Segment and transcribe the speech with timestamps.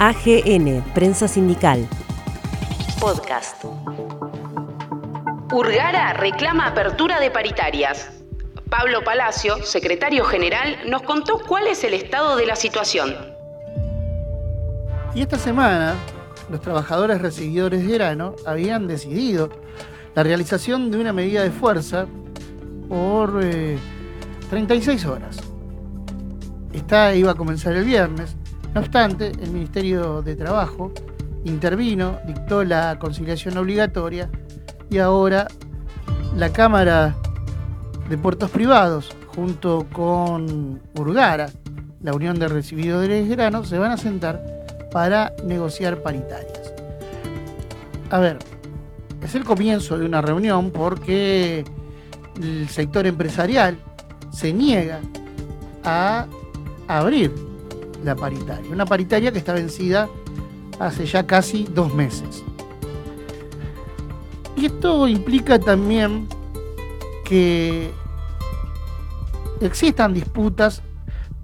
[0.00, 1.84] AGN, Prensa Sindical.
[3.00, 3.64] Podcast.
[5.52, 8.08] Urgara reclama apertura de paritarias.
[8.70, 13.12] Pablo Palacio, secretario general, nos contó cuál es el estado de la situación.
[15.16, 15.96] Y esta semana,
[16.48, 19.50] los trabajadores recibidores de grano habían decidido
[20.14, 22.06] la realización de una medida de fuerza
[22.88, 23.40] por
[24.48, 25.38] 36 eh, horas.
[26.72, 28.36] Esta iba a comenzar el viernes,
[28.74, 30.92] no obstante, el Ministerio de Trabajo
[31.44, 34.28] intervino, dictó la conciliación obligatoria
[34.90, 35.48] y ahora
[36.36, 37.16] la Cámara
[38.08, 41.50] de Puertos Privados, junto con Urgara,
[42.02, 44.42] la Unión de Recibidos de Grano, se van a sentar
[44.92, 46.72] para negociar paritarias.
[48.10, 48.38] A ver,
[49.22, 51.64] es el comienzo de una reunión porque
[52.40, 53.78] el sector empresarial
[54.30, 55.00] se niega
[55.84, 56.26] a
[56.86, 57.47] abrir
[58.04, 58.70] la paritaria.
[58.70, 60.08] Una paritaria que está vencida
[60.78, 62.44] hace ya casi dos meses.
[64.56, 66.26] Y esto implica también
[67.24, 67.90] que
[69.60, 70.82] existan disputas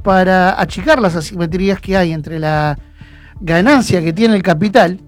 [0.03, 2.79] para achicar las asimetrías que hay entre la
[3.41, 5.01] ganancia que tiene el capital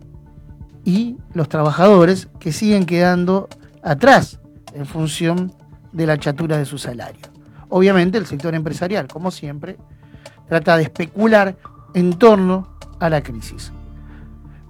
[0.84, 3.48] y los trabajadores que siguen quedando
[3.82, 4.40] atrás
[4.72, 5.52] en función
[5.92, 7.26] de la chatura de su salario.
[7.68, 9.76] Obviamente el sector empresarial, como siempre,
[10.48, 11.56] trata de especular
[11.94, 13.72] en torno a la crisis.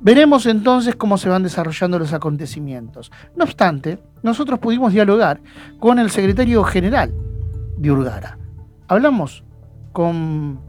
[0.01, 3.11] Veremos entonces cómo se van desarrollando los acontecimientos.
[3.35, 5.41] No obstante, nosotros pudimos dialogar
[5.81, 7.13] con el secretario general
[7.77, 8.39] de Urgara.
[8.89, 9.43] Hablamos
[9.93, 10.61] con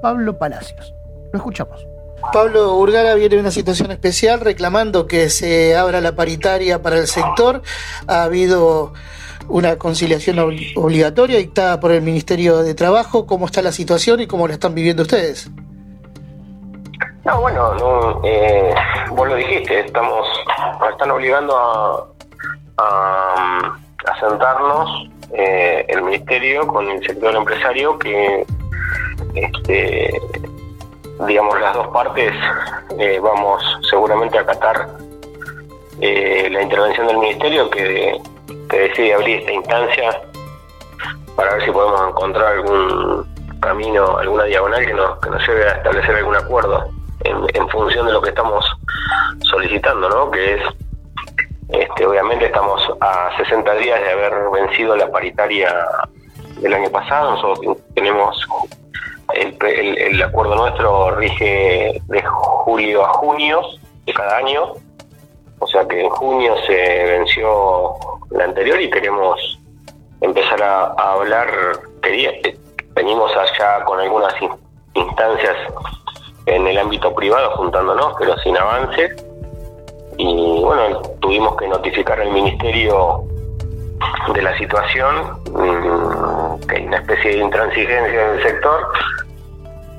[0.00, 0.94] Pablo Palacios.
[1.32, 1.89] Lo escuchamos.
[2.32, 7.06] Pablo Urgara viene de una situación especial reclamando que se abra la paritaria para el
[7.06, 7.62] sector.
[8.06, 8.92] Ha habido
[9.48, 10.38] una conciliación
[10.76, 13.26] obligatoria dictada por el Ministerio de Trabajo.
[13.26, 15.50] ¿Cómo está la situación y cómo la están viviendo ustedes?
[17.24, 18.74] No, bueno, no, eh,
[19.10, 20.26] vos lo dijiste, estamos,
[20.80, 22.06] nos están obligando a,
[22.78, 28.46] a, sentarnos eh, el Ministerio con el sector empresario que,
[29.34, 30.10] este,
[31.26, 32.32] digamos, las dos partes
[32.98, 34.88] eh, vamos seguramente a acatar
[36.00, 38.18] la intervención del Ministerio que
[38.70, 40.22] que decide abrir esta instancia
[41.36, 43.26] para ver si podemos encontrar algún
[43.60, 46.88] camino, alguna diagonal que nos, que nos lleve a establecer algún acuerdo
[47.24, 48.64] en, función de lo que estamos
[49.42, 50.30] solicitando, ¿no?
[50.30, 50.62] Que es,
[51.68, 55.74] este, obviamente estamos a 60 días de haber vencido la paritaria
[56.60, 58.46] del año pasado, nosotros tenemos
[59.34, 63.60] el, el acuerdo nuestro rige de julio a junio
[64.06, 64.74] de cada año,
[65.58, 67.94] o sea que en junio se venció
[68.30, 69.60] la anterior y queremos
[70.20, 71.48] empezar a, hablar,
[72.02, 72.32] quería,
[72.94, 74.34] venimos allá con algunas
[74.94, 75.56] instancias
[76.46, 79.14] en el ámbito privado juntándonos, pero sin avance.
[80.16, 83.24] Y bueno, tuvimos que notificar al ministerio
[84.34, 88.88] de la situación, mm, que hay una especie de intransigencia en el sector.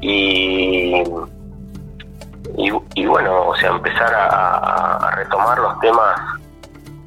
[0.02, 1.04] Y,
[2.96, 6.20] y, bueno, o sea, empezar a retomar los temas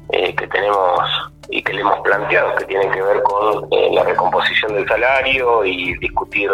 [0.09, 1.01] eh, que tenemos
[1.49, 5.65] y que le hemos planteado, que tienen que ver con eh, la recomposición del salario
[5.65, 6.51] y discutir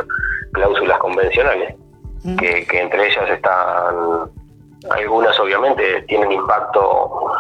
[0.53, 1.75] cláusulas convencionales,
[2.23, 2.37] mm.
[2.37, 4.31] que, entre ellas están,
[4.89, 7.33] algunas obviamente tienen impacto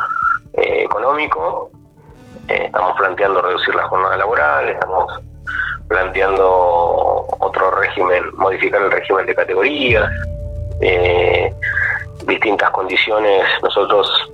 [0.53, 1.71] eh, económico,
[2.47, 5.21] estamos planteando reducir la jornada laboral, estamos
[5.87, 10.09] planteando otro régimen, modificar el régimen de categorías,
[12.25, 14.31] distintas condiciones, nosotros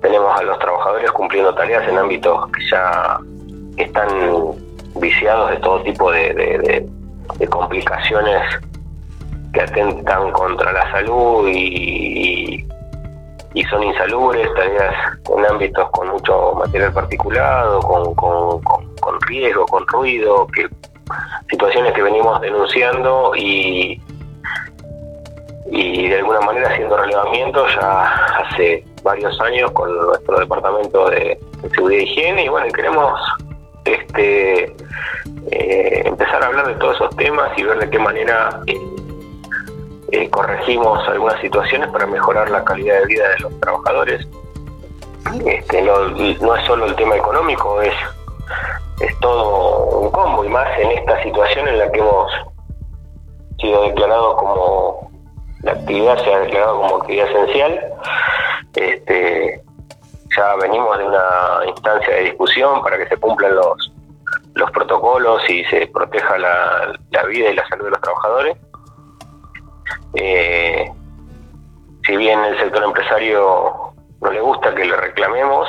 [0.00, 3.18] tenemos a los trabajadores cumpliendo tareas en ámbitos que ya
[3.76, 4.08] están
[4.96, 6.86] viciados de todo tipo de,
[7.50, 8.42] complicaciones
[9.52, 12.66] que atentan contra la salud y,
[13.64, 14.94] son insalubres, tareas
[15.36, 20.68] en ámbitos con mucho material particulado, con, con riesgo, con ruido, que
[21.50, 24.00] situaciones que venimos denunciando y,
[25.70, 28.04] y de alguna manera haciendo relevamiento ya
[28.38, 31.38] hace varios años con nuestro departamento de,
[31.74, 32.44] seguridad y higiene.
[32.44, 33.20] Y bueno, queremos
[33.84, 34.64] este
[35.50, 38.76] eh, empezar a hablar de todos esos temas y ver de qué manera eh,
[40.12, 44.26] eh, corregimos algunas situaciones para mejorar la calidad de vida de los trabajadores.
[45.44, 47.94] Este, no, es solo el tema económico, es,
[49.00, 52.32] es todo un combo y más en esta situación en la que hemos
[53.58, 55.10] sido declarados como
[55.62, 57.92] la actividad se ha declarado como actividad esencial.
[58.74, 59.62] Este,
[60.36, 63.92] ya venimos de una instancia de discusión para que se cumplan los,
[64.54, 66.98] los protocolos y se proteja la,
[67.28, 68.56] vida y la salud de los trabajadores.
[70.14, 70.90] Eh,
[72.06, 75.68] si bien el sector empresario no le gusta que le reclamemos,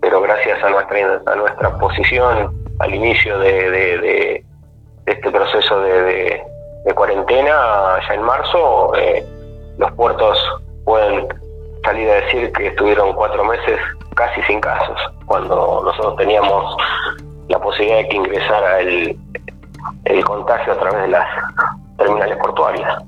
[0.00, 4.44] pero gracias a nuestra, a nuestra posición al inicio de,
[5.06, 6.42] este proceso de,
[6.94, 9.24] cuarentena, ya en marzo, eh,
[9.78, 10.36] los puertos
[10.84, 11.26] pueden
[11.84, 13.78] salir a decir que estuvieron cuatro meses
[14.14, 16.76] casi sin casos, cuando nosotros teníamos
[17.48, 19.16] la posibilidad de que ingresara el,
[20.04, 21.26] el contagio a través de las
[22.02, 23.02] terminales portuarias.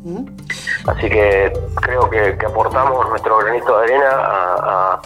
[0.86, 1.52] Así que
[1.82, 5.00] creo que, aportamos nuestro granito de arena a,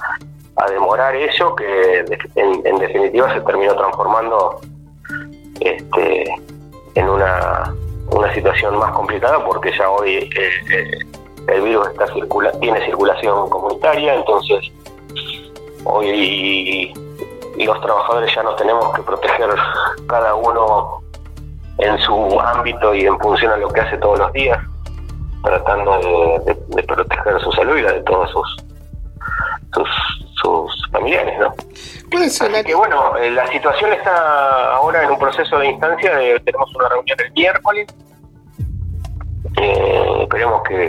[0.71, 2.05] demorar eso, que
[2.35, 4.61] en, definitiva se terminó transformando
[5.61, 6.35] este,
[6.95, 7.73] en una,
[8.11, 10.99] una situación más complicada porque ya hoy eh, eh,
[11.47, 14.71] el virus está circula tiene circulación comunitaria, entonces
[15.85, 16.93] hoy
[17.57, 19.51] los trabajadores ya nos tenemos que proteger
[20.09, 21.03] cada uno
[21.79, 24.59] en su ámbito y en función a lo que hace todos los días,
[25.43, 25.99] tratando
[26.45, 28.61] de, proteger su salud y la de todos sus,
[30.43, 31.55] sus, familiares, ¿no?
[32.19, 36.75] Así que bueno, eh, la situación está ahora en un proceso de instancia, de, tenemos
[36.75, 37.87] una reunión el miércoles,
[39.61, 40.89] eh, esperemos que,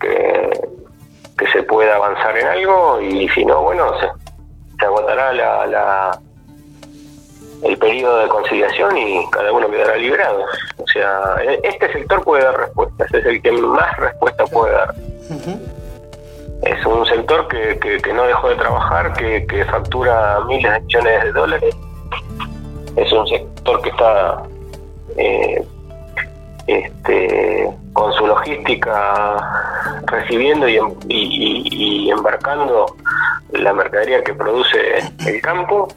[0.00, 4.08] que, se pueda avanzar en algo y si no, bueno, se,
[4.78, 6.20] se agotará la, la
[7.62, 10.44] el periodo de conciliación y cada uno quedará liberado.
[10.78, 14.94] O sea, e, este sector puede dar respuestas, es el que más respuesta puede dar.
[16.62, 21.24] Es un sector que, que, no dejó de trabajar, que, que factura miles de millones
[21.24, 21.76] de dólares.
[22.96, 24.42] Es un sector que está
[25.16, 25.64] eh,
[26.66, 29.36] este, con su logística
[30.06, 32.86] recibiendo y, y, embarcando
[33.52, 35.88] la mercadería que produce el campo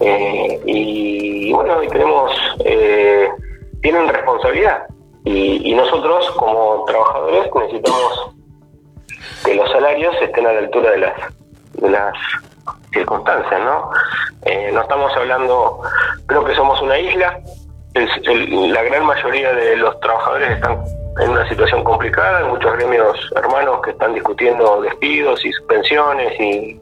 [0.00, 2.32] eh, y bueno, tenemos,
[2.64, 3.28] eh,
[3.82, 4.84] tienen responsabilidad.
[5.24, 8.34] Y, nosotros como trabajadores necesitamos
[9.44, 11.14] que los salarios estén a la altura de las,
[11.74, 12.14] de las
[12.92, 13.90] circunstancias, ¿no?
[14.46, 15.80] Eh, no estamos hablando,
[16.26, 17.38] creo que somos una isla,
[17.94, 20.82] la gran mayoría de los trabajadores están
[21.20, 26.80] en una situación complicada, hay muchos gremios hermanos que están discutiendo despidos y suspensiones y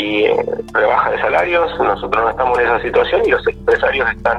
[0.00, 0.36] y eh,
[0.72, 1.78] rebaja de salarios.
[1.78, 4.38] Nosotros no estamos en esa situación y los empresarios están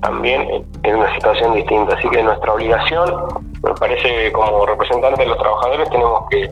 [0.00, 1.94] también en una situación distinta.
[1.94, 3.26] Así que nuestra obligación,
[3.62, 6.50] me parece como representantes de los trabajadores tenemos que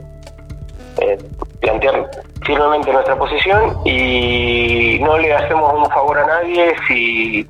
[0.98, 1.18] eh,
[1.60, 2.10] plantear
[2.44, 7.46] firmemente nuestra posición y no le hacemos un favor a nadie si,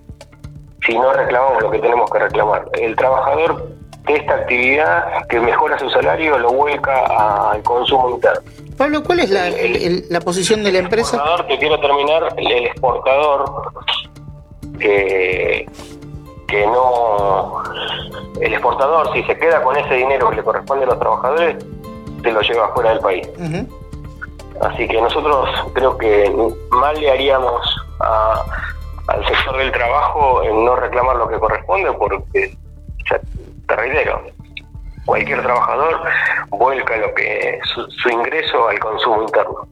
[0.86, 2.64] si no reclamamos lo que tenemos que reclamar.
[2.74, 3.68] El trabajador
[4.04, 8.40] de esta actividad que mejora su salario lo vuelca al consumo interno.
[8.76, 9.50] Pablo, ¿cuál es la,
[10.10, 11.16] la posición de la empresa?
[11.16, 13.44] El exportador, que quiero terminar, el exportador
[14.78, 15.66] que,
[16.48, 17.62] que no...
[18.40, 21.64] El exportador, si se queda con ese dinero que le corresponde a los trabajadores,
[22.22, 23.28] se lo lleva fuera del país.
[24.60, 26.32] Así que nosotros creo que
[26.70, 32.56] mal le haríamos al sector del trabajo en no reclamar lo que corresponde porque
[35.04, 36.00] cualquier trabajador
[36.50, 39.68] vuelca lo que su, ingreso al consumo interno.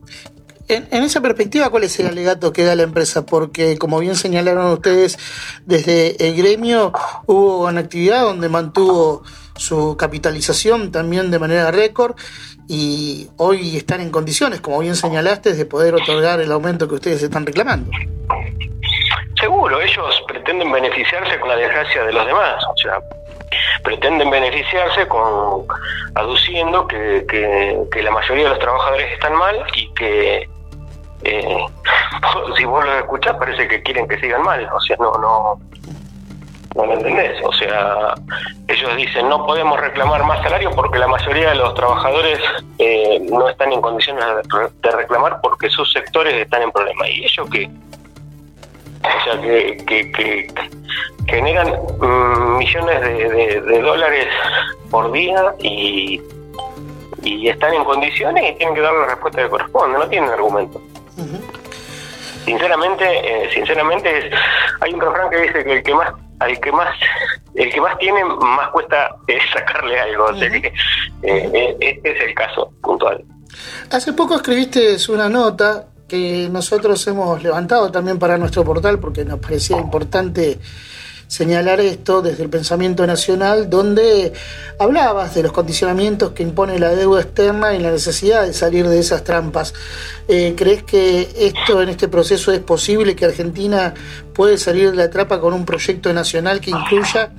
[0.68, 3.26] En, esa perspectiva, ¿cuál es el alegato que da la empresa?
[3.26, 5.18] Porque, como bien señalaron ustedes,
[5.66, 6.92] desde el gremio
[7.26, 9.24] hubo una actividad donde mantuvo
[9.56, 12.14] su capitalización también de manera récord
[12.68, 17.20] y hoy están en condiciones, como bien señalaste, de poder otorgar el aumento que ustedes
[17.20, 17.90] están reclamando.
[19.40, 22.62] Seguro, ellos pretenden beneficiarse con la desgracia de los demás.
[22.73, 23.00] O sea,
[23.82, 25.66] pretenden beneficiarse con
[26.14, 30.49] aduciendo que, que, la mayoría de los trabajadores están mal y que
[31.25, 31.66] eh,
[32.56, 35.60] si vos lo escuchás parece que quieren que sigan mal, o sea, no, no,
[36.75, 38.14] no lo entendés, o sea,
[38.68, 42.38] ellos dicen no podemos reclamar más salario porque la mayoría de los trabajadores
[42.78, 44.25] eh, no están en condiciones
[44.82, 47.70] de reclamar porque sus sectores están en problema, y ellos que
[49.02, 50.46] o sea, que,
[51.30, 51.68] generan
[51.99, 54.26] mm, millones de, dólares
[54.90, 56.20] por día y,
[57.22, 60.80] y están en condiciones y tienen que dar la respuesta que corresponde, no tienen argumento.
[62.44, 64.34] Sinceramente, eh, sinceramente es,
[64.80, 66.88] hay un refrán que dice que el que más al que más
[67.54, 69.14] el que más tiene más cuesta
[69.52, 70.72] sacarle algo, o sea que, eh,
[71.22, 73.22] eh, este es el caso puntual.
[73.90, 79.38] Hace poco escribiste una nota que nosotros hemos levantado también para nuestro portal porque nos
[79.38, 80.58] parecía importante
[81.30, 84.32] señalar esto desde el pensamiento nacional, donde
[84.80, 88.99] hablabas de los condicionamientos que impone la deuda externa y la necesidad de salir de
[88.99, 89.72] esas trampas.
[90.26, 93.94] Eh, ¿Crees que esto en este proceso es posible, que Argentina
[94.34, 97.30] puede salir de la trampa con un proyecto nacional que incluya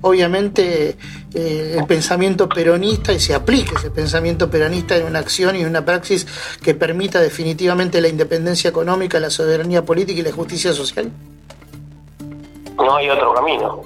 [0.00, 0.96] obviamente
[1.32, 5.68] eh, el pensamiento peronista y se aplique ese pensamiento peronista en una acción y en
[5.68, 6.26] una praxis
[6.60, 11.12] que permita definitivamente la independencia económica, la soberanía política y la justicia social?
[12.76, 13.80] No hay otro camino.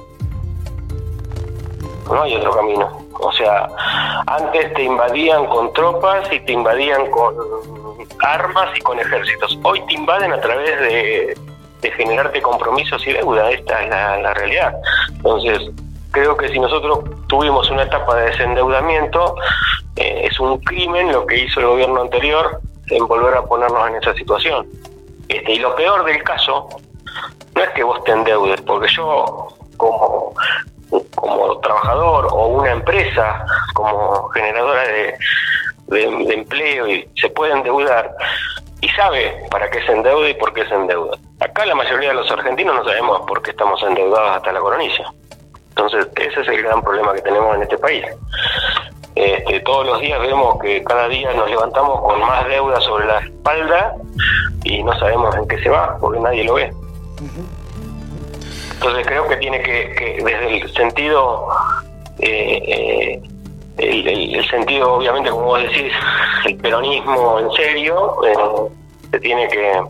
[2.07, 3.01] No hay otro camino.
[3.21, 3.69] O sea,
[4.27, 7.35] antes te invadían con tropas y te invadían con
[8.21, 9.59] armas y con ejércitos.
[9.63, 11.39] Hoy te invaden a través de,
[11.97, 13.51] generarte compromisos y deuda.
[13.51, 14.75] Esta es la, realidad.
[15.09, 15.71] Entonces,
[16.11, 19.37] creo que si nosotros tuvimos una etapa de desendeudamiento,
[19.97, 23.97] eh, es un crimen lo que hizo el gobierno anterior en volver a ponernos en
[23.97, 24.67] esa situación.
[25.29, 26.69] Este, y lo peor del caso
[27.61, 30.35] no es que vos te endeudes, porque yo como
[31.14, 35.14] como trabajador o una empresa como generadora de,
[36.33, 38.12] empleo y se puede endeudar
[38.81, 41.17] y sabe para qué se endeuda y por qué se endeuda.
[41.40, 45.12] Acá la mayoría de los argentinos no sabemos por qué estamos endeudados hasta la coronilla.
[45.71, 48.05] Entonces, ese es el gran problema que tenemos en este país.
[49.14, 53.19] Este, todos los días vemos que cada día nos levantamos con más deuda sobre la
[53.19, 53.95] espalda
[54.64, 56.73] y no sabemos en qué se va, porque nadie lo ve.
[58.73, 61.49] Entonces creo que tiene que, desde el sentido,
[62.19, 63.23] eh, eh,
[63.77, 65.93] el, sentido obviamente como vos decís,
[66.47, 68.35] el peronismo en serio, eh,
[69.11, 69.83] se tiene que,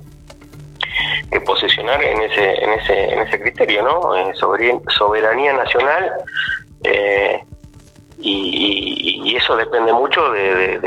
[1.30, 4.12] que posicionar en ese, en ese, en ese criterio, ¿no?
[4.88, 6.12] soberanía nacional
[8.18, 10.78] y, eso depende mucho de,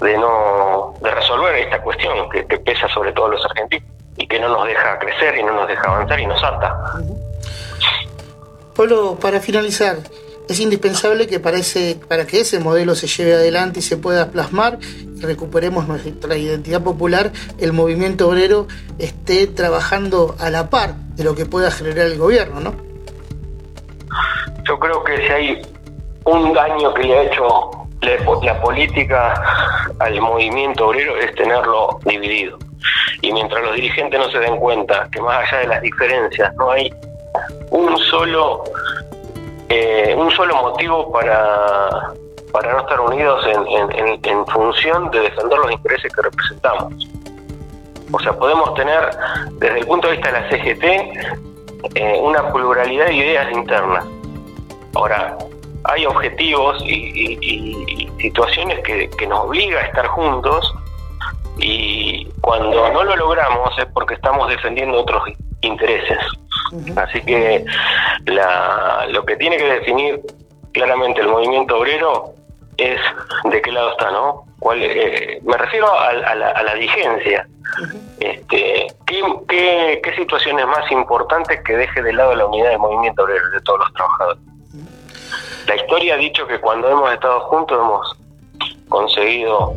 [0.00, 4.48] de, no de resolver esta cuestión que pesa sobre todo los argentinos y que no
[4.48, 7.00] nos deja crecer y no nos deja avanzar y nos ata.
[8.74, 9.96] Polo, para finalizar,
[10.48, 11.58] es indispensable que para,
[12.08, 16.82] para que ese modelo se lleve adelante y se pueda plasmar y recuperemos nuestra identidad
[16.82, 18.66] popular, el movimiento obrero
[18.98, 22.74] esté trabajando a la par de lo que pueda generar el gobierno, ¿no?
[24.64, 25.62] Yo creo que si hay
[26.24, 27.70] un daño que le ha hecho
[28.42, 29.34] la política
[29.98, 32.58] al movimiento obrero es tenerlo dividido.
[33.22, 36.70] Y mientras los dirigentes no se den cuenta que más allá de las diferencias no
[36.70, 36.92] hay
[37.70, 38.64] un solo
[39.70, 42.14] eh, un solo motivo para,
[42.52, 47.06] para no estar unidos en, función de defender los intereses que representamos.
[48.10, 49.10] O sea, podemos tener,
[49.58, 50.84] desde el punto de vista de la CGT,
[51.94, 54.06] eh, una pluralidad de ideas internas.
[54.94, 55.36] Ahora,
[55.84, 60.74] hay objetivos y, situaciones que, que, nos obliga a estar juntos
[61.58, 65.22] y cuando no lo logramos es porque estamos defendiendo otros
[65.60, 66.18] intereses.
[66.96, 67.64] Así que
[68.26, 70.20] la, lo que tiene que definir
[70.72, 72.34] claramente el movimiento obrero
[72.76, 73.00] es
[73.44, 74.44] de qué lado está, ¿no?
[74.60, 77.46] ¿Cuál, eh, me refiero a, la, a la, dirigencia.
[78.18, 83.22] Este, ¿qué, qué, situación es más importante que deje de lado la unidad del movimiento
[83.22, 84.42] obrero de todos los trabajadores?
[85.66, 88.16] La historia ha dicho que cuando hemos estado juntos hemos
[88.88, 89.74] conseguido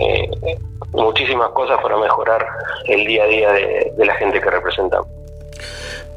[0.00, 0.58] eh,
[0.92, 2.46] muchísimas cosas para mejorar
[2.86, 5.08] el día a día de, la gente que representamos.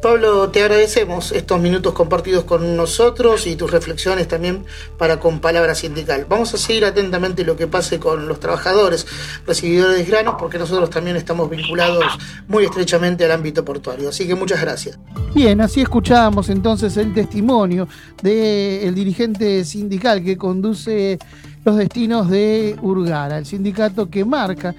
[0.01, 4.65] Pablo, te agradecemos estos minutos compartidos con nosotros y tus reflexiones también
[4.97, 6.25] para con Palabra Sindical.
[6.27, 9.07] Vamos a seguir atentamente lo que pase con los trabajadores
[9.47, 12.03] recibidores de granos porque nosotros también estamos vinculados
[12.49, 14.09] muy estrechamente al ámbito portuario.
[14.09, 14.99] Así que muchas gracias.
[15.33, 17.87] Bien, así escuchábamos entonces el testimonio
[18.21, 21.17] del dirigente sindical que conduce
[21.63, 24.75] los destinos de Urgara, el sindicato que marca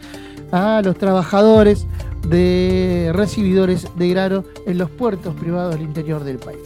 [0.53, 1.87] a los trabajadores
[2.29, 6.61] de recibidores de grano en los puertos privados del interior del país.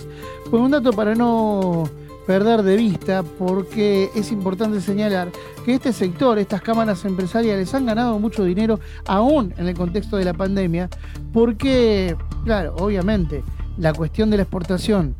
[0.51, 1.89] Fue un dato para no
[2.27, 5.31] perder de vista porque es importante señalar
[5.65, 10.27] que este sector, estas cámaras empresariales han ganado mucho dinero aún en el contexto de
[10.27, 10.91] la pandemia
[11.33, 13.43] porque, claro, obviamente
[13.79, 15.15] la cuestión de la exportación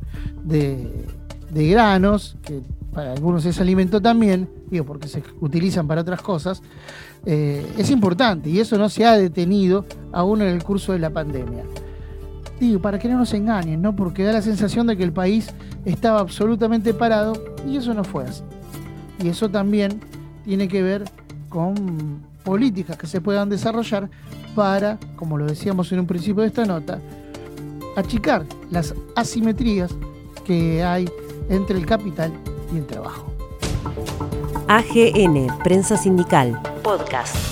[0.45, 1.07] de
[1.51, 2.61] granos, que
[2.93, 6.63] para algunos es alimento también, digo, porque se utilizan para otras cosas,
[7.25, 11.11] eh, es importante y eso no se ha detenido aún en el curso de la
[11.11, 11.65] pandemia.
[12.61, 13.95] Digo, para que no nos engañen, ¿no?
[13.95, 15.51] Porque da la sensación de que el país
[15.85, 17.35] estaba absolutamente parado
[17.67, 18.43] y eso no fue así.
[19.23, 20.01] Y eso también
[20.45, 21.05] tiene que ver
[21.49, 24.11] con políticas que se puedan desarrollar
[24.55, 26.99] para, como lo decíamos en un principio de esta nota,
[27.97, 29.95] achicar las asimetrías
[30.45, 31.09] que hay
[31.49, 32.33] entre el capital
[32.73, 33.38] y el trabajo.
[34.69, 36.53] AGN, Prensa Sindical,
[36.85, 37.48] Podcast.